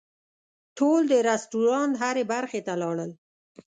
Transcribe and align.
ټول 0.77 1.01
د 1.11 1.13
رسټورانټ 1.29 1.93
هغې 2.03 2.23
برخې 2.31 2.59
ته 2.67 2.73
لاړل. 2.81 3.11